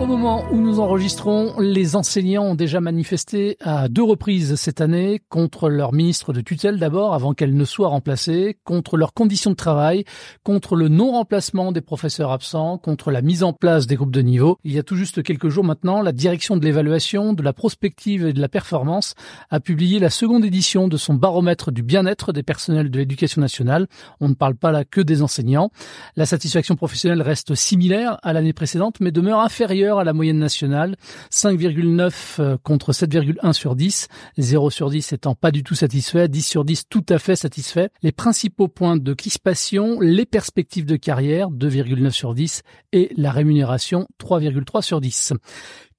Au 0.00 0.06
moment 0.06 0.46
où 0.50 0.56
nous 0.56 0.80
enregistrons, 0.80 1.60
les 1.60 1.94
enseignants 1.94 2.44
ont 2.44 2.54
déjà 2.54 2.80
manifesté 2.80 3.58
à 3.60 3.88
deux 3.88 4.02
reprises 4.02 4.54
cette 4.54 4.80
année 4.80 5.20
contre 5.28 5.68
leur 5.68 5.92
ministre 5.92 6.32
de 6.32 6.40
tutelle 6.40 6.78
d'abord, 6.78 7.12
avant 7.12 7.34
qu'elle 7.34 7.54
ne 7.54 7.64
soit 7.66 7.88
remplacée, 7.88 8.56
contre 8.64 8.96
leurs 8.96 9.12
conditions 9.12 9.50
de 9.50 9.56
travail, 9.56 10.04
contre 10.42 10.74
le 10.74 10.88
non-remplacement 10.88 11.70
des 11.70 11.82
professeurs 11.82 12.30
absents, 12.30 12.78
contre 12.78 13.10
la 13.10 13.20
mise 13.20 13.42
en 13.42 13.52
place 13.52 13.86
des 13.86 13.96
groupes 13.96 14.10
de 14.10 14.22
niveau. 14.22 14.56
Il 14.64 14.72
y 14.72 14.78
a 14.78 14.82
tout 14.82 14.96
juste 14.96 15.22
quelques 15.22 15.50
jours 15.50 15.64
maintenant, 15.64 16.00
la 16.00 16.12
direction 16.12 16.56
de 16.56 16.64
l'évaluation, 16.64 17.34
de 17.34 17.42
la 17.42 17.52
prospective 17.52 18.26
et 18.26 18.32
de 18.32 18.40
la 18.40 18.48
performance 18.48 19.14
a 19.50 19.60
publié 19.60 19.98
la 19.98 20.08
seconde 20.08 20.46
édition 20.46 20.88
de 20.88 20.96
son 20.96 21.12
baromètre 21.12 21.72
du 21.72 21.82
bien-être 21.82 22.32
des 22.32 22.42
personnels 22.42 22.90
de 22.90 22.98
l'éducation 22.98 23.42
nationale. 23.42 23.86
On 24.18 24.30
ne 24.30 24.34
parle 24.34 24.54
pas 24.54 24.72
là 24.72 24.86
que 24.86 25.02
des 25.02 25.20
enseignants. 25.20 25.70
La 26.16 26.24
satisfaction 26.24 26.74
professionnelle 26.74 27.20
reste 27.20 27.54
similaire 27.54 28.18
à 28.22 28.32
l'année 28.32 28.54
précédente, 28.54 28.96
mais 29.00 29.12
demeure 29.12 29.40
inférieure 29.40 29.89
à 29.98 30.04
la 30.04 30.12
moyenne 30.12 30.38
nationale, 30.38 30.96
5,9 31.32 32.12
euh, 32.38 32.56
contre 32.62 32.92
7,1 32.92 33.52
sur 33.52 33.76
10, 33.76 34.08
0 34.38 34.70
sur 34.70 34.90
10 34.90 35.12
étant 35.12 35.34
pas 35.34 35.50
du 35.50 35.62
tout 35.62 35.74
satisfait, 35.74 36.28
10 36.28 36.42
sur 36.42 36.64
10 36.64 36.84
tout 36.88 37.04
à 37.08 37.18
fait 37.18 37.36
satisfait. 37.36 37.90
Les 38.02 38.12
principaux 38.12 38.68
points 38.68 38.96
de 38.96 39.12
crispation, 39.12 40.00
les 40.00 40.26
perspectives 40.26 40.86
de 40.86 40.96
carrière, 40.96 41.50
2,9 41.50 42.10
sur 42.10 42.34
10, 42.34 42.62
et 42.92 43.12
la 43.16 43.30
rémunération, 43.30 44.06
3,3 44.20 44.82
sur 44.82 45.00
10. 45.00 45.32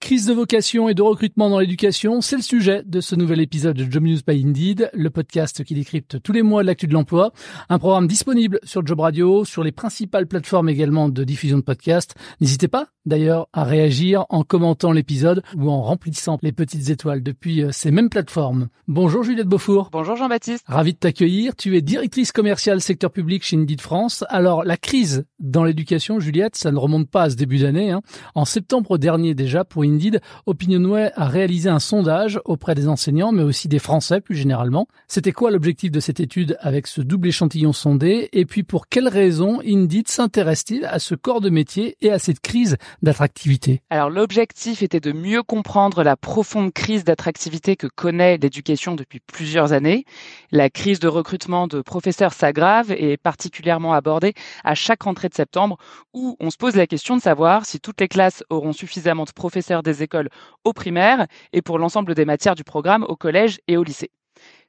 Crise 0.02 0.26
de 0.26 0.34
vocation 0.34 0.90
et 0.90 0.96
de 0.96 1.02
recrutement 1.04 1.50
dans 1.50 1.60
l'éducation, 1.60 2.22
c'est 2.22 2.36
le 2.36 2.42
sujet 2.42 2.82
de 2.86 3.00
ce 3.02 3.16
nouvel 3.16 3.40
épisode 3.40 3.78
de 3.78 3.90
Job 3.90 4.04
News 4.04 4.18
by 4.28 4.44
Indeed, 4.44 4.90
le 4.94 5.10
podcast 5.12 5.64
qui 5.64 5.76
décrypte 5.76 6.22
tous 6.22 6.34
les 6.34 6.42
mois 6.42 6.64
l'actu 6.64 6.88
de 6.88 6.94
l'emploi. 6.94 7.32
Un 7.70 7.78
programme 7.78 8.08
disponible 8.08 8.60
sur 8.64 8.86
Job 8.86 9.00
Radio, 9.00 9.46
sur 9.46 9.64
les 9.64 9.72
principales 9.72 10.26
plateformes 10.26 10.70
également 10.70 11.08
de 11.08 11.24
diffusion 11.24 11.58
de 11.58 11.64
podcasts. 11.64 12.16
N'hésitez 12.42 12.68
pas 12.68 12.88
d'ailleurs 13.06 13.48
à 13.54 13.64
réagir 13.64 14.26
en 14.30 14.44
commentant 14.44 14.92
l'épisode 14.92 15.44
ou 15.56 15.70
en 15.70 15.82
remplissant 15.82 16.38
les 16.42 16.52
petites 16.52 16.90
étoiles 16.90 17.24
depuis 17.24 17.64
euh, 17.64 17.72
ces 17.72 17.90
mêmes 17.90 18.10
plateformes. 18.10 18.68
Bonjour 18.88 19.24
Juliette 19.24 19.48
Beaufour. 19.48 19.90
Bonjour 19.92 20.16
Jean-Baptiste. 20.16 20.64
Ravi 20.68 20.94
de 20.94 21.00
t'accueillir. 21.00 21.56
Tu 21.56 21.76
es 21.78 21.82
directrice 21.82 22.32
commerciale 22.32 22.82
secteur 22.82 23.12
public 23.12 23.44
chez 23.44 23.58
Indeed 23.58 23.82
France. 23.82 24.24
Alors 24.30 24.64
la 24.64 24.78
crise 24.78 25.26
dans 25.40 25.64
l'éducation, 25.64 26.20
Juliette, 26.20 26.56
ça 26.56 26.72
ne 26.72 26.78
remonte 26.78 27.10
pas 27.10 27.24
à 27.24 27.30
ce 27.30 27.36
début 27.36 27.60
d'année. 27.60 27.92
Hein. 27.92 28.02
En 28.36 28.46
septembre 28.46 28.98
dernier 28.98 29.34
déjà, 29.34 29.64
pour 29.64 29.84
Indeed, 29.92 30.22
Opinionway 30.46 31.12
a 31.16 31.28
réalisé 31.28 31.70
un 31.70 31.80
sondage 31.80 32.40
auprès 32.46 32.76
des 32.76 32.88
enseignants, 32.88 33.32
mais 33.32 33.44
aussi 33.44 33.68
des 33.68 33.80
Français 33.80 34.22
plus 34.22 34.36
généralement. 34.36 34.88
C'était 35.08 35.34
quoi 35.34 35.52
l'objectif 35.52 35.92
de 35.92 36.00
cette 36.00 36.20
étude 36.22 36.58
avec 36.62 36.88
ce 36.88 37.02
double 37.02 37.28
échantillon 37.28 37.74
sondé? 37.74 38.30
Et 38.32 38.46
puis 38.46 38.64
pour 38.64 38.88
quelles 38.88 39.10
raisons 39.10 39.60
Indeed 39.66 40.08
s'intéresse-t-il 40.08 40.86
à 40.86 41.00
ce 41.00 41.16
corps 41.16 41.42
de 41.42 41.50
métier 41.50 41.98
et 42.02 42.10
à 42.10 42.20
cette 42.20 42.40
crise 42.40 42.78
d'attractivité? 43.02 43.82
Alors 43.90 44.10
l'objectif 44.10 44.82
était 44.82 45.02
de 45.02 45.12
mieux 45.12 45.44
comprendre 45.44 46.04
la 46.04 46.16
profonde 46.16 46.72
crise 46.72 47.04
d'attractivité 47.04 47.76
que 47.76 47.88
connaît 47.88 48.38
l'éducation 48.38 48.96
depuis 48.96 49.20
plusieurs 49.20 49.74
années. 49.74 50.06
La 50.52 50.70
crise 50.70 51.00
de 51.00 51.10
recrutement 51.10 51.68
de 51.68 51.82
professeurs 51.82 52.34
s'aggrave 52.34 52.92
et 52.92 53.14
est 53.14 53.18
particulièrement 53.18 53.94
abordée 53.94 54.34
à 54.64 54.74
chaque 54.74 55.04
rentrée 55.04 55.28
de 55.28 55.36
septembre 55.36 55.78
où 56.14 56.38
on 56.40 56.50
se 56.50 56.58
pose 56.58 56.76
la 56.76 56.88
question 56.88 57.18
de 57.18 57.22
savoir 57.22 57.66
si 57.66 57.80
toutes 57.80 58.00
les 58.00 58.08
classes 58.08 58.44
auront 58.50 58.74
suffisamment 58.74 59.26
de 59.26 59.32
professeurs 59.32 59.81
des 59.84 60.04
écoles 60.04 60.30
au 60.64 60.74
primaire 60.74 61.28
et 61.54 61.62
pour 61.62 61.80
l'ensemble 61.80 62.16
des 62.16 62.26
matières 62.26 62.56
du 62.56 62.64
programme 62.64 63.04
au 63.04 63.16
collège 63.16 63.60
et 63.68 63.78
au 63.78 63.84
lycée. 63.84 64.12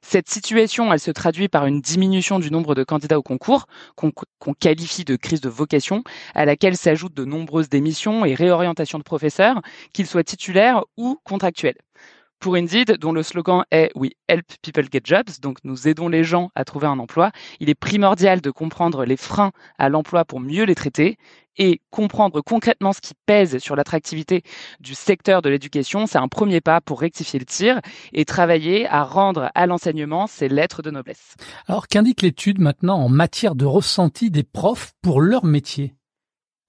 Cette 0.01 0.29
situation, 0.29 0.91
elle 0.91 0.99
se 0.99 1.11
traduit 1.11 1.47
par 1.47 1.65
une 1.65 1.79
diminution 1.79 2.37
du 2.37 2.51
nombre 2.51 2.75
de 2.75 2.83
candidats 2.83 3.17
au 3.17 3.23
concours, 3.23 3.65
qu'on 3.95 4.53
qualifie 4.53 5.05
de 5.05 5.15
crise 5.15 5.41
de 5.41 5.49
vocation, 5.49 6.03
à 6.35 6.45
laquelle 6.45 6.75
s'ajoutent 6.75 7.13
de 7.13 7.25
nombreuses 7.25 7.69
démissions 7.69 8.25
et 8.25 8.35
réorientations 8.35 8.97
de 8.97 9.03
professeurs, 9.03 9.61
qu'ils 9.93 10.07
soient 10.07 10.23
titulaires 10.23 10.83
ou 10.97 11.17
contractuels. 11.23 11.77
Pour 12.39 12.55
Indeed, 12.55 12.97
dont 12.97 13.13
le 13.13 13.23
slogan 13.23 13.63
est 13.71 13.89
We 13.95 14.11
help 14.27 14.45
people 14.61 14.85
get 14.91 14.99
jobs, 15.05 15.29
donc 15.41 15.59
nous 15.63 15.87
aidons 15.87 16.09
les 16.09 16.25
gens 16.25 16.49
à 16.55 16.65
trouver 16.65 16.87
un 16.87 16.99
emploi, 16.99 17.31
il 17.61 17.69
est 17.69 17.73
primordial 17.73 18.41
de 18.41 18.51
comprendre 18.51 19.05
les 19.05 19.15
freins 19.15 19.53
à 19.77 19.87
l'emploi 19.87 20.25
pour 20.25 20.41
mieux 20.41 20.65
les 20.65 20.75
traiter 20.75 21.17
et 21.57 21.81
comprendre 21.89 22.41
concrètement 22.41 22.93
ce 22.93 23.01
qui 23.01 23.13
pèse 23.25 23.57
sur 23.59 23.75
l'attractivité 23.75 24.43
du 24.79 24.95
secteur 24.95 25.41
de 25.41 25.49
l'éducation, 25.49 26.05
c'est 26.07 26.17
un 26.17 26.27
premier 26.27 26.61
pas 26.61 26.81
pour 26.81 26.99
rectifier 26.99 27.39
le 27.39 27.45
tir 27.45 27.79
et 28.13 28.25
travailler 28.25 28.87
à 28.87 29.03
rendre 29.03 29.51
à 29.55 29.65
l'enseignement 29.65 30.27
ses 30.27 30.49
lettres 30.49 30.81
de 30.81 30.91
noblesse. 30.91 31.35
Alors 31.67 31.87
qu'indique 31.87 32.21
l'étude 32.21 32.59
maintenant 32.59 32.97
en 32.97 33.09
matière 33.09 33.55
de 33.55 33.65
ressenti 33.65 34.31
des 34.31 34.43
profs 34.43 34.93
pour 35.01 35.21
leur 35.21 35.45
métier? 35.45 35.93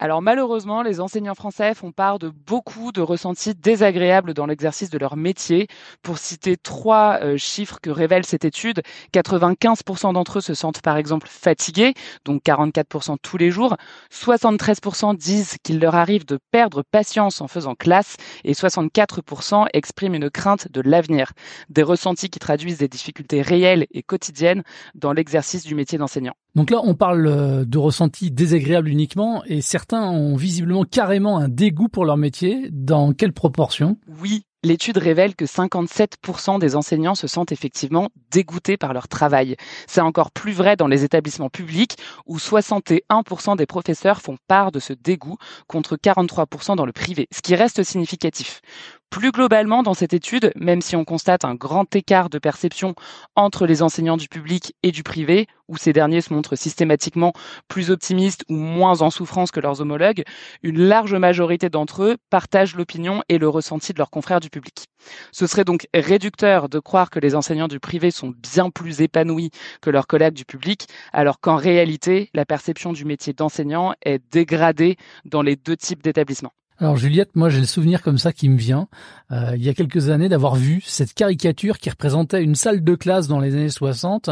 Alors 0.05 0.21
malheureusement, 0.21 0.83
les 0.83 1.01
enseignants 1.01 1.35
français 1.35 1.73
font 1.73 1.91
part 1.91 2.19
de 2.19 2.29
beaucoup 2.29 2.93
de 2.93 3.01
ressentis 3.01 3.55
désagréables 3.55 4.35
dans 4.35 4.45
l'exercice 4.45 4.91
de 4.91 4.99
leur 4.99 5.17
métier. 5.17 5.67
Pour 6.03 6.19
citer 6.19 6.59
trois 6.59 7.21
euh, 7.23 7.39
chiffres 7.39 7.79
que 7.81 7.89
révèle 7.89 8.27
cette 8.27 8.45
étude, 8.45 8.83
95% 9.15 10.13
d'entre 10.13 10.37
eux 10.37 10.41
se 10.43 10.53
sentent 10.53 10.83
par 10.83 10.99
exemple 10.99 11.27
fatigués, 11.31 11.95
donc 12.27 12.43
44% 12.43 13.17
tous 13.23 13.39
les 13.39 13.51
jours. 13.51 13.79
73% 14.13 15.17
disent 15.17 15.57
qu'il 15.63 15.81
leur 15.81 15.95
arrive 15.95 16.27
de 16.27 16.39
perdre 16.51 16.83
patience 16.83 17.41
en 17.41 17.49
faisant 17.49 17.75
classe 17.75 18.17
et 18.45 18.53
64% 18.53 19.69
expriment 19.73 20.17
une 20.17 20.29
crainte 20.29 20.71
de 20.71 20.83
l'avenir. 20.83 21.33
Des 21.71 21.83
ressentis 21.83 22.29
qui 22.29 22.41
traduisent 22.41 22.77
des 22.77 22.89
difficultés 22.89 23.41
réelles 23.41 23.87
et 23.91 24.03
quotidiennes 24.03 24.65
dans 24.95 25.15
l'exercice 25.15 25.65
du 25.65 25.75
métier 25.75 25.97
d'enseignant. 25.97 26.35
Donc 26.55 26.71
là, 26.71 26.81
on 26.85 26.95
parle 26.95 27.27
euh, 27.27 27.65
de 27.65 27.79
ressentis 27.79 28.31
désagréables 28.31 28.89
uniquement 28.89 29.43
et 29.47 29.61
certains 29.61 30.09
ont 30.09 30.37
visiblement 30.37 30.85
carrément 30.85 31.39
un 31.39 31.49
dégoût 31.49 31.89
pour 31.89 32.05
leur 32.05 32.17
métier. 32.17 32.69
Dans 32.71 33.13
quelle 33.13 33.33
proportion? 33.33 33.97
Oui, 34.21 34.45
L'étude 34.65 34.97
révèle 34.97 35.37
que 35.37 35.45
57% 35.45 36.59
des 36.59 36.75
enseignants 36.75 37.15
se 37.15 37.27
sentent 37.27 37.53
effectivement 37.53 38.09
dégoûtés 38.31 38.79
par 38.79 38.95
leur 38.95 39.09
travail. 39.09 39.57
C'est 39.87 40.01
encore 40.01 40.31
plus 40.31 40.53
vrai 40.53 40.75
dans 40.75 40.89
les 40.89 41.05
établissements 41.05 41.51
publics 41.51 41.99
où 42.25 42.39
61% 42.39 43.59
des 43.59 43.67
professeurs 43.67 44.23
font 44.23 44.39
part 44.49 44.73
de 44.73 44.81
ce 44.81 44.95
dégoût 44.95 45.37
contre 45.69 45.97
43% 45.97 46.77
dans 46.77 46.87
le 46.87 46.93
privé, 46.93 47.29
ce 47.31 47.43
qui 47.43 47.55
reste 47.55 47.83
significatif. 47.83 48.63
Plus 49.11 49.31
globalement, 49.31 49.85
dans 49.85 49.95
cette 49.95 50.13
étude, 50.13 50.51
même 50.57 50.81
si 50.81 50.97
on 50.97 51.05
constate 51.05 51.45
un 51.45 51.55
grand 51.55 51.95
écart 51.95 52.29
de 52.31 52.41
perception 52.41 52.97
entre 53.37 53.65
les 53.65 53.81
enseignants 53.81 54.17
du 54.17 54.29
public 54.29 54.75
et 54.83 54.91
du 54.91 55.05
privé, 55.05 55.47
où 55.69 55.77
ces 55.77 55.93
derniers 55.93 56.21
se 56.21 56.33
montrent 56.33 56.57
systématiquement 56.57 57.33
plus 57.69 57.91
optimistes 57.91 58.45
ou 58.49 58.57
moins 58.57 59.03
en 59.03 59.11
souffrance 59.11 59.53
que 59.53 59.61
leurs 59.61 59.81
homologues, 59.81 60.25
une 60.65 60.81
large 60.81 61.15
majorité 61.15 61.71
d'entre 61.71 62.03
eux 62.03 62.17
partagent 62.29 62.75
l'opinion 62.75 63.23
et 63.29 63.39
le 63.39 63.49
ressenti 63.49 63.93
de 63.93 63.99
leurs 63.99 64.11
confrères 64.11 64.41
du 64.41 64.51
public. 64.51 64.87
Ce 65.31 65.47
serait 65.47 65.65
donc 65.65 65.87
réducteur 65.95 66.69
de 66.69 66.81
croire 66.81 67.09
que 67.09 67.21
les 67.21 67.37
enseignants 67.37 67.69
du 67.69 67.79
privé 67.79 68.11
sont 68.11 68.35
bien 68.37 68.69
plus 68.69 69.01
épanouis 69.01 69.51
que 69.81 69.91
leurs 69.91 70.09
collègues 70.09 70.35
du 70.35 70.45
public, 70.45 70.89
alors 71.13 71.39
qu'en 71.39 71.57
réalité, 71.57 72.31
la 72.35 72.45
perception 72.45 72.93
du 72.93 73.05
métier 73.05 73.33
d'enseignant 73.33 73.95
est 74.03 74.21
dégradée 74.33 74.97
dans 75.25 75.43
les 75.43 75.55
deux 75.55 75.77
types 75.77 76.03
d'établissements. 76.03 76.53
Alors 76.81 76.97
Juliette, 76.97 77.37
moi 77.37 77.51
j'ai 77.51 77.61
le 77.61 77.67
souvenir 77.67 78.03
comme 78.03 78.19
ça 78.19 78.33
qui 78.33 78.49
me 78.49 78.57
vient, 78.57 78.89
euh, 79.31 79.53
il 79.55 79.63
y 79.63 79.69
a 79.69 79.75
quelques 79.75 80.09
années 80.09 80.29
d'avoir 80.29 80.57
vu 80.57 80.83
cette 80.85 81.15
caricature 81.15 81.79
qui 81.79 81.89
représentait 81.89 82.43
une 82.43 82.57
salle 82.57 82.83
de 82.83 82.95
classe 82.97 83.29
dans 83.29 83.39
les 83.39 83.55
années 83.55 83.69
60 83.69 84.31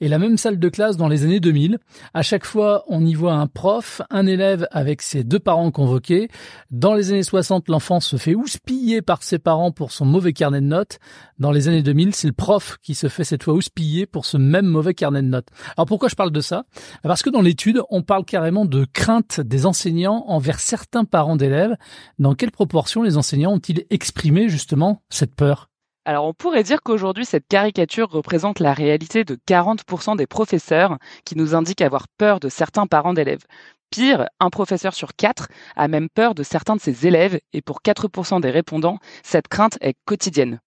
et 0.00 0.06
la 0.06 0.20
même 0.20 0.38
salle 0.38 0.60
de 0.60 0.68
classe 0.68 0.96
dans 0.96 1.08
les 1.08 1.24
années 1.24 1.40
2000. 1.40 1.78
À 2.14 2.22
chaque 2.22 2.44
fois, 2.44 2.84
on 2.86 3.04
y 3.04 3.14
voit 3.14 3.32
un 3.32 3.48
prof, 3.48 4.02
un 4.08 4.28
élève 4.28 4.68
avec 4.70 5.02
ses 5.02 5.24
deux 5.24 5.40
parents 5.40 5.72
convoqués. 5.72 6.28
Dans 6.70 6.94
les 6.94 7.10
années 7.10 7.24
60, 7.24 7.68
l'enfant 7.68 7.98
se 7.98 8.16
fait 8.16 8.36
houspiller 8.36 9.02
par 9.02 9.24
ses 9.24 9.40
parents 9.40 9.72
pour 9.72 9.90
son 9.90 10.04
mauvais 10.04 10.32
carnet 10.32 10.60
de 10.60 10.66
notes. 10.66 11.00
Dans 11.40 11.50
les 11.50 11.66
années 11.66 11.82
2000, 11.82 12.14
c'est 12.14 12.28
le 12.28 12.32
prof 12.32 12.78
qui 12.82 12.94
se 12.94 13.08
fait 13.08 13.24
cette 13.24 13.42
fois 13.42 13.54
houspiller 13.54 14.06
pour 14.06 14.26
ce 14.26 14.36
même 14.36 14.66
mauvais 14.66 14.94
carnet 14.94 15.22
de 15.22 15.28
notes. 15.28 15.48
Alors 15.76 15.86
pourquoi 15.86 16.08
je 16.08 16.14
parle 16.14 16.30
de 16.30 16.40
ça? 16.40 16.66
Parce 17.02 17.22
que 17.24 17.30
dans 17.30 17.42
l'étude, 17.42 17.82
on 17.90 18.02
parle 18.02 18.24
carrément 18.24 18.64
de 18.64 18.84
crainte 18.84 19.40
des 19.40 19.66
enseignants 19.66 20.24
envers 20.28 20.60
certains 20.60 21.04
parents 21.04 21.36
d'élèves 21.36 21.76
dans 22.18 22.34
quelle 22.34 22.50
proportion 22.50 23.02
les 23.02 23.16
enseignants 23.16 23.52
ont-ils 23.52 23.84
exprimé 23.90 24.48
justement 24.48 25.02
cette 25.10 25.34
peur? 25.34 25.70
Alors 26.06 26.24
on 26.24 26.32
pourrait 26.32 26.62
dire 26.62 26.82
qu'aujourd'hui 26.82 27.26
cette 27.26 27.46
caricature 27.46 28.10
représente 28.10 28.58
la 28.58 28.72
réalité 28.72 29.24
de 29.24 29.36
40% 29.48 30.16
des 30.16 30.26
professeurs 30.26 30.98
qui 31.24 31.36
nous 31.36 31.54
indiquent 31.54 31.82
avoir 31.82 32.06
peur 32.16 32.40
de 32.40 32.48
certains 32.48 32.86
parents 32.86 33.12
d'élèves. 33.12 33.44
Pire, 33.90 34.26
un 34.38 34.50
professeur 34.50 34.94
sur 34.94 35.14
quatre 35.14 35.48
a 35.76 35.88
même 35.88 36.08
peur 36.08 36.34
de 36.34 36.42
certains 36.42 36.76
de 36.76 36.80
ses 36.80 37.06
élèves 37.06 37.38
et 37.52 37.60
pour 37.60 37.80
4% 37.84 38.40
des 38.40 38.50
répondants, 38.50 38.98
cette 39.22 39.48
crainte 39.48 39.78
est 39.80 39.94
quotidienne. 40.04 40.60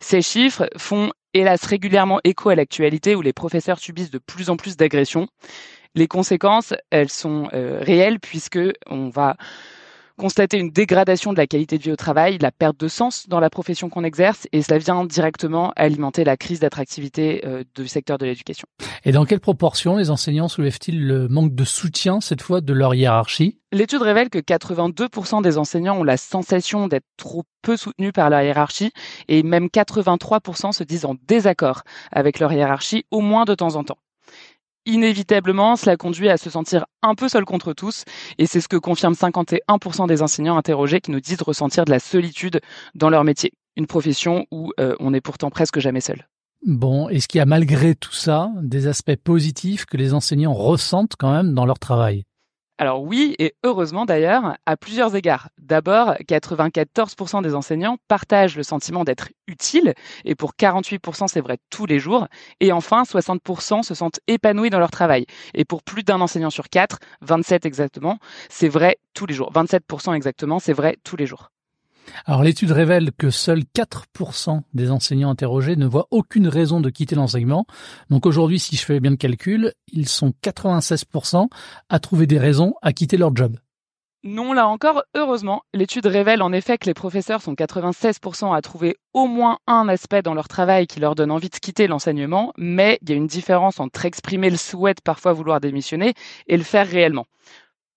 Ces 0.00 0.22
chiffres 0.22 0.70
font 0.76 1.10
hélas 1.34 1.64
régulièrement 1.64 2.20
écho 2.24 2.48
à 2.48 2.54
l'actualité 2.54 3.14
où 3.14 3.22
les 3.22 3.32
professeurs 3.32 3.80
subissent 3.80 4.10
de 4.10 4.18
plus 4.18 4.50
en 4.50 4.56
plus 4.56 4.76
d'agressions. 4.76 5.26
Les 5.94 6.06
conséquences, 6.06 6.72
elles 6.90 7.10
sont 7.10 7.48
euh, 7.52 7.80
réelles 7.82 8.20
puisque 8.20 8.60
on 8.86 9.08
va 9.08 9.36
constater 10.20 10.58
une 10.58 10.70
dégradation 10.70 11.32
de 11.32 11.38
la 11.38 11.46
qualité 11.46 11.78
de 11.78 11.82
vie 11.82 11.92
au 11.92 11.96
travail, 11.96 12.36
la 12.42 12.52
perte 12.52 12.78
de 12.78 12.88
sens 12.88 13.26
dans 13.26 13.40
la 13.40 13.48
profession 13.48 13.88
qu'on 13.88 14.04
exerce, 14.04 14.46
et 14.52 14.60
cela 14.60 14.76
vient 14.76 15.06
directement 15.06 15.72
alimenter 15.76 16.24
la 16.24 16.36
crise 16.36 16.60
d'attractivité 16.60 17.40
euh, 17.46 17.64
du 17.74 17.88
secteur 17.88 18.18
de 18.18 18.26
l'éducation. 18.26 18.68
Et 19.06 19.12
dans 19.12 19.24
quelle 19.24 19.40
proportion 19.40 19.96
les 19.96 20.10
enseignants 20.10 20.48
soulèvent-ils 20.48 21.02
le 21.02 21.26
manque 21.28 21.54
de 21.54 21.64
soutien, 21.64 22.20
cette 22.20 22.42
fois, 22.42 22.60
de 22.60 22.74
leur 22.74 22.94
hiérarchie? 22.94 23.58
L'étude 23.72 24.02
révèle 24.02 24.28
que 24.28 24.38
82% 24.38 25.42
des 25.42 25.56
enseignants 25.56 25.98
ont 25.98 26.04
la 26.04 26.18
sensation 26.18 26.86
d'être 26.86 27.06
trop 27.16 27.44
peu 27.62 27.78
soutenus 27.78 28.12
par 28.12 28.28
leur 28.28 28.42
hiérarchie, 28.42 28.92
et 29.28 29.42
même 29.42 29.68
83% 29.68 30.72
se 30.72 30.84
disent 30.84 31.06
en 31.06 31.14
désaccord 31.28 31.80
avec 32.12 32.40
leur 32.40 32.52
hiérarchie, 32.52 33.06
au 33.10 33.22
moins 33.22 33.46
de 33.46 33.54
temps 33.54 33.76
en 33.76 33.84
temps 33.84 33.98
inévitablement, 34.90 35.76
cela 35.76 35.96
conduit 35.96 36.28
à 36.28 36.36
se 36.36 36.50
sentir 36.50 36.84
un 37.02 37.14
peu 37.14 37.28
seul 37.28 37.44
contre 37.44 37.72
tous, 37.72 38.04
et 38.38 38.46
c'est 38.46 38.60
ce 38.60 38.68
que 38.68 38.76
confirment 38.76 39.14
51% 39.14 40.06
des 40.06 40.22
enseignants 40.22 40.56
interrogés 40.56 41.00
qui 41.00 41.10
nous 41.10 41.20
disent 41.20 41.42
ressentir 41.42 41.84
de 41.84 41.90
la 41.90 41.98
solitude 41.98 42.60
dans 42.94 43.10
leur 43.10 43.24
métier, 43.24 43.52
une 43.76 43.86
profession 43.86 44.46
où 44.50 44.72
euh, 44.80 44.94
on 45.00 45.14
est 45.14 45.20
pourtant 45.20 45.50
presque 45.50 45.78
jamais 45.78 46.00
seul. 46.00 46.26
Bon, 46.66 47.08
est-ce 47.08 47.26
qu'il 47.26 47.38
y 47.38 47.42
a 47.42 47.46
malgré 47.46 47.94
tout 47.94 48.12
ça 48.12 48.50
des 48.60 48.86
aspects 48.86 49.16
positifs 49.16 49.86
que 49.86 49.96
les 49.96 50.12
enseignants 50.12 50.52
ressentent 50.52 51.14
quand 51.18 51.32
même 51.32 51.54
dans 51.54 51.64
leur 51.64 51.78
travail? 51.78 52.24
Alors 52.80 53.02
oui, 53.02 53.36
et 53.38 53.52
heureusement 53.62 54.06
d'ailleurs, 54.06 54.56
à 54.64 54.74
plusieurs 54.78 55.14
égards. 55.14 55.50
D'abord, 55.58 56.14
94% 56.26 57.42
des 57.42 57.54
enseignants 57.54 57.98
partagent 58.08 58.56
le 58.56 58.62
sentiment 58.62 59.04
d'être 59.04 59.28
utile, 59.46 59.92
et 60.24 60.34
pour 60.34 60.54
48% 60.54 61.28
c'est 61.28 61.42
vrai 61.42 61.58
tous 61.68 61.84
les 61.84 61.98
jours. 61.98 62.26
Et 62.60 62.72
enfin, 62.72 63.02
60% 63.02 63.82
se 63.82 63.94
sentent 63.94 64.20
épanouis 64.28 64.70
dans 64.70 64.78
leur 64.78 64.90
travail. 64.90 65.26
Et 65.52 65.66
pour 65.66 65.82
plus 65.82 66.04
d'un 66.04 66.22
enseignant 66.22 66.48
sur 66.48 66.70
quatre, 66.70 67.00
27 67.20 67.66
exactement, 67.66 68.18
c'est 68.48 68.70
vrai 68.70 68.96
tous 69.12 69.26
les 69.26 69.34
jours. 69.34 69.52
27% 69.52 70.14
exactement, 70.14 70.58
c'est 70.58 70.72
vrai 70.72 70.96
tous 71.04 71.16
les 71.16 71.26
jours. 71.26 71.50
Alors 72.26 72.42
l'étude 72.42 72.72
révèle 72.72 73.10
que 73.16 73.30
seuls 73.30 73.64
4% 73.74 74.60
des 74.74 74.90
enseignants 74.90 75.30
interrogés 75.30 75.76
ne 75.76 75.86
voient 75.86 76.08
aucune 76.10 76.48
raison 76.48 76.80
de 76.80 76.90
quitter 76.90 77.14
l'enseignement. 77.14 77.66
Donc 78.10 78.26
aujourd'hui, 78.26 78.58
si 78.58 78.76
je 78.76 78.84
fais 78.84 79.00
bien 79.00 79.10
le 79.10 79.16
calcul, 79.16 79.72
ils 79.92 80.08
sont 80.08 80.32
96% 80.42 81.48
à 81.88 81.98
trouver 81.98 82.26
des 82.26 82.38
raisons 82.38 82.74
à 82.82 82.92
quitter 82.92 83.16
leur 83.16 83.34
job. 83.34 83.56
Non, 84.22 84.52
là 84.52 84.68
encore, 84.68 85.02
heureusement, 85.14 85.62
l'étude 85.72 86.04
révèle 86.04 86.42
en 86.42 86.52
effet 86.52 86.76
que 86.76 86.84
les 86.84 86.92
professeurs 86.92 87.40
sont 87.40 87.54
96% 87.54 88.54
à 88.54 88.60
trouver 88.60 88.98
au 89.14 89.26
moins 89.26 89.58
un 89.66 89.88
aspect 89.88 90.20
dans 90.20 90.34
leur 90.34 90.46
travail 90.46 90.86
qui 90.86 91.00
leur 91.00 91.14
donne 91.14 91.30
envie 91.30 91.48
de 91.48 91.56
quitter 91.56 91.86
l'enseignement, 91.86 92.52
mais 92.58 92.98
il 93.00 93.08
y 93.08 93.12
a 93.14 93.16
une 93.16 93.26
différence 93.26 93.80
entre 93.80 94.04
exprimer 94.04 94.50
le 94.50 94.58
souhait 94.58 94.94
parfois 95.02 95.32
vouloir 95.32 95.58
démissionner 95.58 96.12
et 96.48 96.58
le 96.58 96.64
faire 96.64 96.86
réellement. 96.86 97.24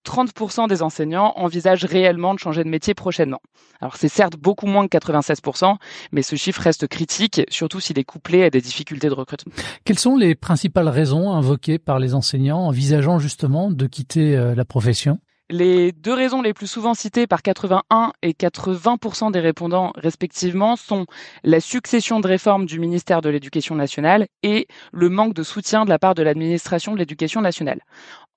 30% 0.06 0.68
des 0.68 0.82
enseignants 0.82 1.34
envisagent 1.36 1.86
réellement 1.86 2.34
de 2.34 2.40
changer 2.40 2.64
de 2.64 2.70
métier 2.70 2.94
prochainement. 2.94 3.42
Alors 3.82 3.96
c'est 3.96 4.10
certes 4.10 4.36
beaucoup 4.38 4.68
moins 4.68 4.88
que 4.88 4.98
96%, 4.98 5.76
mais 6.12 6.22
ce 6.22 6.36
chiffre 6.36 6.62
reste 6.62 6.88
critique, 6.88 7.42
surtout 7.50 7.80
s'il 7.80 8.00
est 8.00 8.04
couplé 8.04 8.44
à 8.44 8.50
des 8.50 8.62
difficultés 8.62 9.10
de 9.10 9.14
recrutement. 9.14 9.54
Quelles 9.86 10.00
sont 10.00 10.16
les 10.16 10.36
principales 10.36 10.90
raisons 10.90 11.34
invoquées 11.34 11.80
par 11.80 12.00
les 12.00 12.14
enseignants 12.14 12.68
envisageant 12.68 13.20
justement 13.20 13.72
de 13.72 13.88
quitter 13.88 14.36
euh, 14.36 14.56
la 14.56 14.66
profession? 14.66 15.20
Les 15.50 15.92
deux 15.92 16.14
raisons 16.14 16.42
les 16.42 16.54
plus 16.54 16.68
souvent 16.68 16.94
citées 16.94 17.28
par 17.28 17.42
81 17.42 18.14
et 18.22 18.32
80% 18.32 19.32
des 19.32 19.42
répondants 19.42 19.92
respectivement 19.96 20.78
sont 20.78 21.06
la 21.44 21.60
succession 21.60 22.22
de 22.22 22.28
réformes 22.28 22.66
du 22.66 22.80
ministère 22.80 23.22
de 23.22 23.30
l'Éducation 23.30 23.76
nationale 23.76 24.26
et 24.42 24.68
le 24.94 25.10
manque 25.10 25.34
de 25.34 25.44
soutien 25.44 25.84
de 25.84 25.90
la 25.90 26.00
part 26.00 26.16
de 26.16 26.24
l'administration 26.24 26.94
de 26.94 26.98
l'Éducation 26.98 27.42
nationale. 27.42 27.82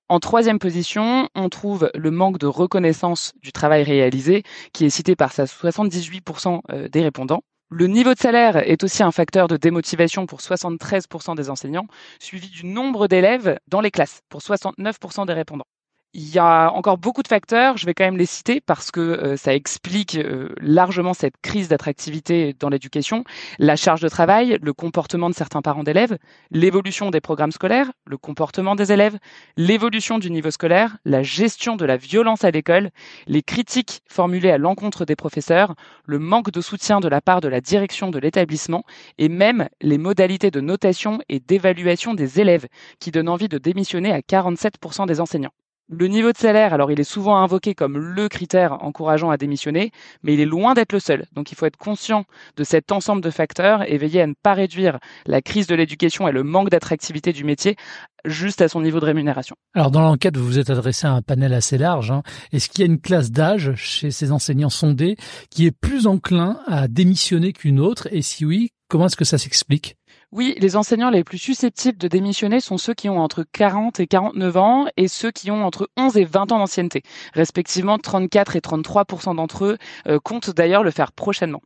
En 0.09 0.21
troisième 0.21 0.57
position, 0.57 1.27
on 1.35 1.49
trouve 1.49 1.91
le 1.93 2.11
manque 2.11 2.37
de 2.37 2.47
reconnaissance 2.47 3.33
du 3.41 3.51
travail 3.51 3.83
réalisé, 3.83 4.43
qui 4.71 4.85
est 4.85 4.89
cité 4.89 5.17
par 5.17 5.33
78% 5.33 6.61
euh, 6.71 6.87
des 6.87 7.01
répondants. 7.01 7.41
Le 7.69 7.87
niveau 7.87 8.13
de 8.13 8.19
salaire 8.19 8.55
est 8.55 8.85
aussi 8.85 9.03
un 9.03 9.11
facteur 9.11 9.49
de 9.49 9.57
démotivation 9.57 10.25
pour 10.25 10.39
73% 10.39 11.35
des 11.35 11.49
enseignants, 11.49 11.87
suivi 12.19 12.47
du 12.47 12.65
nombre 12.65 13.09
d'élèves 13.09 13.59
dans 13.67 13.81
les 13.81 13.91
classes 13.91 14.21
pour 14.29 14.39
69% 14.39 15.25
des 15.25 15.33
répondants. 15.33 15.67
Il 16.13 16.33
y 16.33 16.39
a 16.39 16.71
encore 16.71 16.97
beaucoup 16.97 17.21
de 17.21 17.27
facteurs, 17.27 17.77
je 17.77 17.85
vais 17.85 17.93
quand 17.93 18.05
même 18.05 18.17
les 18.17 18.25
citer 18.25 18.61
parce 18.61 18.91
que 18.91 19.01
euh, 19.01 19.37
ça 19.37 19.53
explique 19.53 20.15
euh, 20.15 20.49
largement 20.61 21.13
cette 21.13 21.35
crise 21.43 21.67
d'attractivité 21.67 22.55
dans 22.59 22.69
l'éducation. 22.69 23.25
La 23.59 23.75
charge 23.75 24.01
de 24.01 24.07
travail, 24.07 24.57
le 24.61 24.73
comportement 24.73 25.29
de 25.29 25.35
certains 25.35 25.61
parents 25.61 25.83
d'élèves, 25.83 26.17
l'évolution 26.49 27.11
des 27.11 27.19
programmes 27.19 27.51
scolaires, 27.51 27.91
le 28.05 28.17
comportement 28.17 28.73
des 28.75 28.91
élèves, 28.93 29.19
l'évolution 29.57 30.17
du 30.17 30.31
niveau 30.31 30.49
scolaire, 30.49 30.97
la 31.03 31.23
gestion 31.23 31.75
de 31.75 31.85
la 31.85 31.97
violence 31.97 32.45
à 32.45 32.51
l'école, 32.51 32.89
les 33.27 33.43
critiques 33.43 34.01
formulées 34.07 34.51
à 34.51 34.57
l'encontre 34.57 35.03
des 35.03 35.17
professeurs, 35.17 35.75
le 36.05 36.19
manque 36.19 36.51
de 36.51 36.61
soutien 36.61 37.01
de 37.01 37.09
la 37.09 37.19
part 37.21 37.41
de 37.41 37.49
la 37.49 37.59
direction 37.59 38.09
de 38.11 38.17
l'établissement 38.17 38.85
et 39.17 39.27
même 39.29 39.67
les 39.81 39.97
modalités 39.97 40.51
de 40.51 40.61
notation 40.61 41.19
et 41.27 41.41
d'évaluation 41.41 42.13
des 42.13 42.39
élèves 42.39 42.67
qui 42.99 43.11
donnent 43.11 43.29
envie 43.29 43.49
de 43.49 43.57
démissionner 43.57 44.13
à 44.13 44.21
47% 44.21 45.05
des 45.05 45.19
enseignants. 45.19 45.53
Le 45.89 46.07
niveau 46.07 46.33
de 46.33 46.37
salaire, 46.37 46.73
alors 46.73 46.91
il 46.91 46.99
est 46.99 47.05
souvent 47.05 47.37
invoqué 47.37 47.73
comme 47.73 47.97
le 47.97 48.27
critère 48.27 48.83
encourageant 48.83 49.29
à 49.29 49.37
démissionner, 49.37 49.91
mais 50.21 50.33
il 50.33 50.41
est 50.41 50.45
loin 50.45 50.73
d'être 50.73 50.91
le 50.91 50.99
seul. 50.99 51.25
Donc 51.31 51.53
il 51.53 51.55
faut 51.55 51.65
être 51.65 51.77
conscient 51.77 52.25
de 52.57 52.65
cet 52.65 52.91
ensemble 52.91 53.21
de 53.21 53.29
facteurs 53.29 53.89
et 53.89 53.97
veiller 53.97 54.21
à 54.21 54.27
ne 54.27 54.33
pas 54.33 54.53
réduire 54.53 54.99
la 55.25 55.41
crise 55.41 55.65
de 55.65 55.75
l'éducation 55.75 56.27
et 56.27 56.33
le 56.33 56.43
manque 56.43 56.69
d'attractivité 56.69 57.31
du 57.31 57.45
métier 57.45 57.77
juste 58.25 58.61
à 58.61 58.67
son 58.67 58.81
niveau 58.81 58.99
de 58.99 59.05
rémunération. 59.05 59.55
Alors 59.75 59.89
dans 59.89 60.01
l'enquête, 60.01 60.35
vous 60.35 60.45
vous 60.45 60.59
êtes 60.59 60.69
adressé 60.69 61.07
à 61.07 61.13
un 61.13 61.21
panel 61.21 61.53
assez 61.53 61.77
large. 61.77 62.11
Hein. 62.11 62.21
Est-ce 62.51 62.67
qu'il 62.67 62.81
y 62.81 62.83
a 62.83 62.91
une 62.91 62.99
classe 62.99 63.31
d'âge 63.31 63.73
chez 63.75 64.11
ces 64.11 64.33
enseignants 64.33 64.69
sondés 64.69 65.15
qui 65.49 65.67
est 65.67 65.71
plus 65.71 66.05
enclin 66.05 66.59
à 66.67 66.89
démissionner 66.89 67.53
qu'une 67.53 67.79
autre? 67.79 68.09
Et 68.11 68.23
si 68.23 68.43
oui, 68.43 68.71
comment 68.89 69.05
est-ce 69.05 69.15
que 69.15 69.23
ça 69.23 69.37
s'explique? 69.37 69.95
Oui, 70.33 70.55
les 70.59 70.75
enseignants 70.75 71.09
les 71.09 71.23
plus 71.23 71.37
susceptibles 71.37 71.97
de 71.97 72.09
démissionner 72.09 72.59
sont 72.59 72.77
ceux 72.77 72.93
qui 72.93 73.07
ont 73.07 73.19
entre 73.19 73.45
40 73.49 74.01
et 74.01 74.07
49 74.07 74.57
ans 74.57 74.85
et 74.97 75.07
ceux 75.07 75.31
qui 75.31 75.51
ont 75.51 75.65
entre 75.65 75.89
11 75.95 76.17
et 76.17 76.25
20 76.25 76.51
ans 76.51 76.59
d'ancienneté. 76.59 77.01
Respectivement, 77.33 77.97
34 77.97 78.57
et 78.57 78.59
33% 78.59 79.37
d'entre 79.37 79.63
eux 79.63 79.77
euh, 80.07 80.19
comptent 80.19 80.49
d'ailleurs 80.49 80.83
le 80.83 80.91
faire 80.91 81.13
prochainement. 81.13 81.61